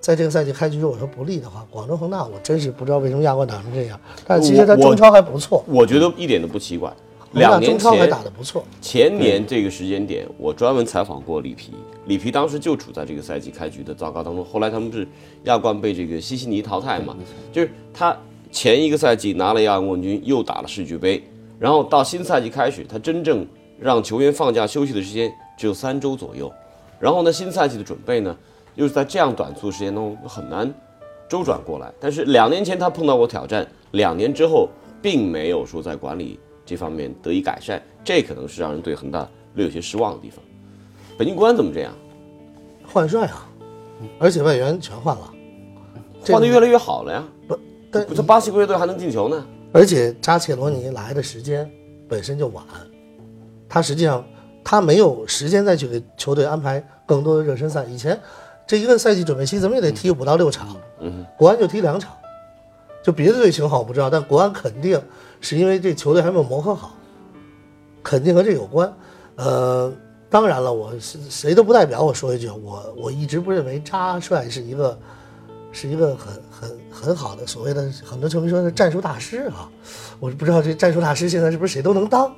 [0.00, 4.00] 在这个赛季开局如果说不利的话，广州恒大我真是不知道为什么亚冠打成这样。
[4.26, 6.92] 但其实他中超还不错，我觉得一点都不奇怪。
[7.34, 8.64] 两年中超还前打得不错。
[8.80, 11.70] 前年这个时间点，我专门采访过里皮，
[12.06, 14.44] 里皮当时就处在这个赛季开局的糟糕当中。
[14.44, 15.06] 后来他们是
[15.44, 17.16] 亚冠被这个西西尼淘汰嘛，
[17.52, 18.16] 就是他
[18.50, 21.22] 前一个赛季拿了亚冠冠军，又打了世俱杯，
[21.56, 23.46] 然后到新赛季开始，他真正
[23.78, 26.50] 让球员放假休息的时间只有三周左右，
[27.00, 28.36] 然后呢，新赛季的准备呢，
[28.76, 30.72] 又是在这样短促的时间中很难
[31.28, 31.90] 周转过来。
[31.98, 34.68] 但是两年前他碰到过挑战，两年之后
[35.00, 40.44] 并没有说在管理这方面得以改善，这可能是让人对恒大略有些失望的地方。
[41.18, 41.92] 北京国安怎么这样？
[42.86, 43.48] 换帅啊，
[44.18, 45.32] 而且外援全换了，
[46.26, 47.24] 换的越来越好了呀！
[47.46, 47.58] 不，
[47.90, 49.46] 但不是巴西国家队还能进球呢？
[49.72, 51.70] 而且扎切罗尼来的时间
[52.08, 52.64] 本身就晚，
[53.68, 54.24] 他实际上
[54.70, 57.82] 他没有时间再去给球队安排更多的热身赛。
[57.86, 58.16] 以前
[58.64, 62.12] 这一个赛季准备期怎么也得踢五到六场，嗯，国安就踢两场，
[63.02, 65.02] 就别的队情况我不知道，但国安肯定
[65.40, 66.94] 是因为这球队还没有磨合好，
[68.00, 68.94] 肯定和这有关。
[69.34, 69.92] 呃，
[70.28, 74.96] 当然了，我是谁都不代表我说一句，我我一直不认为扎帅是一个
[75.72, 79.68] 是一个很很很好的所谓的很多球迷说的战术大师啊，
[80.20, 82.32] 我不知道这战术大师现在是不是谁都能当，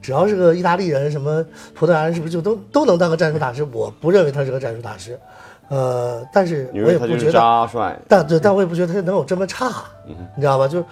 [0.00, 3.62] 只要是个意大利人什么葡萄牙人是不是就都都能当个战术大师？
[3.72, 5.18] 我不认为他是个战术大师，
[5.68, 7.98] 呃，但是我也不觉得，扎帅？
[8.08, 10.68] 但对，但我也不觉得他能有这么差，你知道吧？
[10.68, 10.84] 就是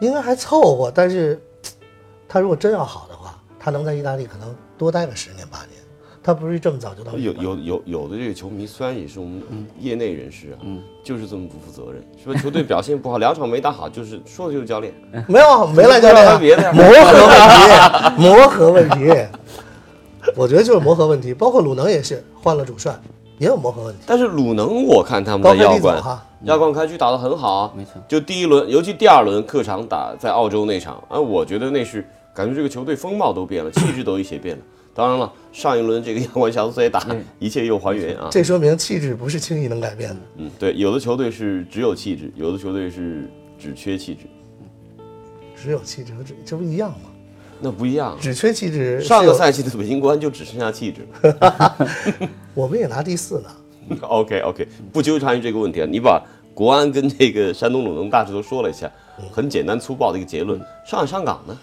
[0.00, 1.40] 应该还凑合，但是
[2.28, 5.80] 他如果真要好的话，他能在意大利可能多待个十年八年，
[6.24, 9.42] 他不是这么早就到有有有有的这个球迷虽然也是我们
[9.78, 10.64] 业内人士啊，
[11.02, 12.40] 就是这么不负责任，是吧？
[12.40, 14.94] 球队表现不好，两场没打好，就是说的就是教练。
[15.28, 19.14] 没有没来教练啊，别的磨合问题，磨合问题，
[20.34, 22.98] 我觉得就是磨合问题，包括鲁能也是换了主帅，
[23.36, 24.00] 也有磨合问题。
[24.06, 34.62] 但是鲁能，我看他们高开低走在亚冠哈，亚冠开局打得很好啊，没错就第一轮，尤其第二轮客场打在澳洲那场，啊，我觉得那是感觉这个球队风貌都变了，气质都一些变了。
[34.94, 37.04] 当然了，上一轮这个阳光小组赛打，
[37.40, 38.28] 一切又还原啊。
[38.30, 40.16] 这说明气质不是轻易能改变的。
[40.36, 43.28] 嗯，对，有的球队是只有气质，有的球队是
[43.58, 44.20] 只缺气质，
[45.56, 47.10] 只有气质和只这不一样吗？
[47.60, 48.16] 那不一样。
[48.20, 49.00] 只缺气质。
[49.00, 51.06] 上个赛季的北京国安就只剩下气质。
[52.54, 53.50] 我们也拿第四呢。
[54.02, 56.22] OK OK，不纠缠于这个问题啊，你把
[56.54, 58.90] 国安跟这个山东鲁能大致都说了一下，
[59.32, 60.60] 很简单粗暴的一个结论。
[60.86, 61.58] 上海上港呢？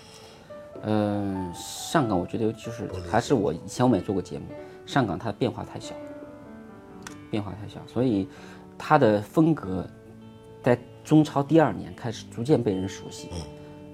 [0.84, 4.46] 嗯，上港我觉得就是还是我以前我们也做过节目，
[4.86, 5.94] 上港它的变化太小，
[7.30, 8.28] 变化太小，所以
[8.78, 9.88] 它的风格
[10.64, 13.30] 在中超第二年开始逐渐被人熟悉，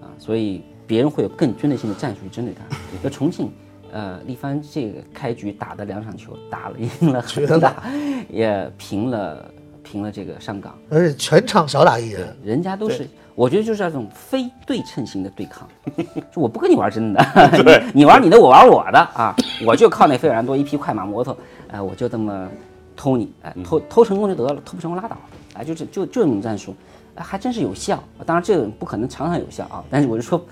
[0.01, 2.77] 啊，所以别人会有更针对性的战术去针对它。
[3.03, 3.51] 那重庆，
[3.91, 7.83] 呃，力帆这个开局打的两场球，打了赢了 恒大，
[8.29, 9.51] 也平了
[9.83, 15.69] 平了这个上港，而且全场少打一人，人家都是，我觉得就是那种非对称型的对抗，
[16.33, 17.23] 就我不跟你玩真的，
[17.93, 18.97] 你你玩你的，我玩我的。
[18.97, 21.37] 啊，我就靠那费尔南多一匹快马摩托，
[21.69, 22.49] 哎、我就这么
[22.95, 25.15] 偷你，哎、偷偷成功就得了，偷不成功拉倒，
[25.53, 26.75] 哎、就这就就这种战术，
[27.13, 28.03] 哎还真是有效。
[28.25, 30.43] 当然这个不可能场场有效啊，但是我就说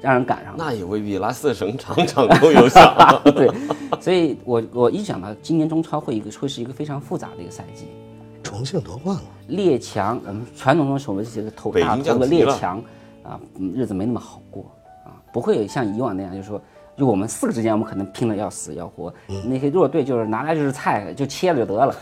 [0.00, 0.56] 让人赶上。
[0.56, 0.64] 了。
[0.64, 3.20] 那也未必，拉四省场场都有效。
[3.36, 3.50] 对，
[4.00, 7.86] 所以我我一直想到今年中超会一个会是一个非常复杂的一个赛季，
[8.42, 9.22] 重庆夺冠了。
[9.48, 12.78] 列强，我们传统中所谓这个头北京大头的降级了列强
[13.24, 14.70] 啊，嗯日子没那么好过
[15.04, 16.62] 啊，不会像以往那样，就是说，
[16.96, 21.94] 就我们四个之间，我们可能拼了要死要活，嗯那些弱队就是拿来就是菜，就切了就得了，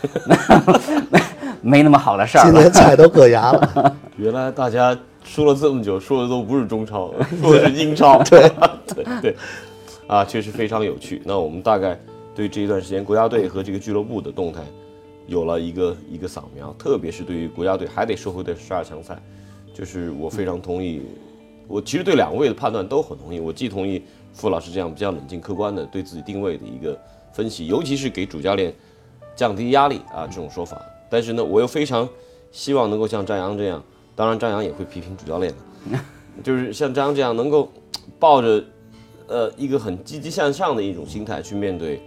[1.09, 1.19] 没
[1.61, 2.71] 没那么好的事儿今年。
[2.71, 3.95] 菜都硌牙了。
[4.17, 8.21] 原来大家说了这么久，说的都不是中超， 说的是英超。
[8.23, 8.51] 对
[8.87, 9.35] 对对，
[10.07, 11.21] 啊，确实非常有趣。
[11.25, 11.99] 那我们大概
[12.35, 14.61] 对这一段时间国家队和这个俱乐部的动态
[15.29, 19.17] 有了一个一个扫描，特别是对于国家队还得说回的十二强赛，
[19.73, 21.01] 就是我非常同意，
[21.67, 23.39] 我其实对两位的判断都很同意。
[23.39, 24.01] 我既同意
[24.33, 26.99] 傅老师这样比较冷静客观的对自己定位的一个
[27.31, 28.73] 分析，尤其是给主教练
[29.35, 30.81] 降低压力啊这种说法。
[31.09, 32.07] 但是呢，我又非常
[32.51, 33.83] 希望能够像张扬这样，
[34.15, 35.53] 当然张扬也会批评主教练
[35.91, 35.99] 的，
[36.43, 37.71] 就是像张扬这样能够
[38.17, 38.63] 抱着
[39.27, 42.01] 呃一个很积极向上的一种心态去面对，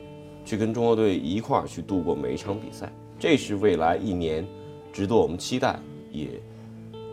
[0.45, 2.93] 去跟中国队一块儿去度过每一场比赛，
[3.23, 4.45] 这是未来一年
[4.93, 5.79] 值得我们期待，
[6.11, 6.27] 也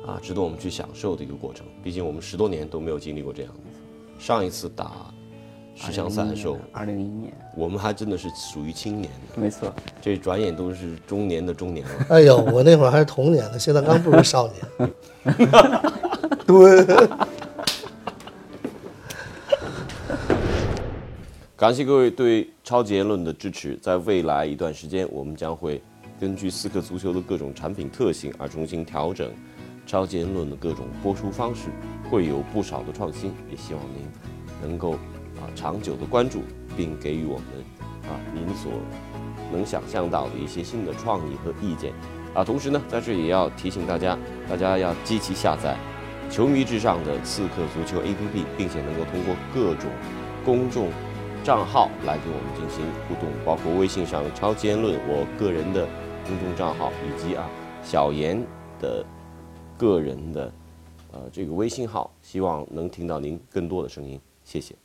[0.08, 1.68] 啊值得我们去享受的一个过程。
[1.84, 3.60] 毕竟我们十多年都没有经历过这样的，
[4.18, 5.14] 上一次打
[5.76, 12.06] 十强赛的时候，二零零一年，我们还真的是属于青年的，没错，这转眼都是中年的中年了。
[12.10, 14.56] 哎呦，我那会儿还是童年呢，现在刚步入少年。
[16.48, 16.88] 对，
[21.56, 25.80] 感谢各位对超级言论的支持，在未来一段时间，我们将会
[26.20, 29.32] 根据刺客足球的各种产品特性而重新调整
[29.86, 31.70] 超级言论的各种播出方式，
[32.12, 33.32] 会有不少的创新。
[33.50, 34.06] 也希望您
[34.62, 34.94] 能够
[35.38, 36.42] 啊长久的关注，
[36.76, 37.46] 并给予我们
[38.04, 38.72] 啊您所
[39.52, 41.94] 能想象到的一些新的创意和意见。
[42.36, 44.16] 啊，同时呢，在这里也要提醒大家，
[44.48, 45.76] 大家要积极下载
[46.30, 49.90] “球迷至上”的刺客足球 APP，并且能够通过各种
[50.46, 50.92] 公众
[51.44, 55.88] 账号来跟我们进行互动，包括微信上“超级言论”我个人的
[56.30, 57.50] 公众账号，以及啊
[57.82, 58.40] 小严
[58.80, 59.04] 的
[59.76, 60.54] 个人的
[61.12, 64.76] 呃这个微信号，希望能听到您更多的声音，谢谢。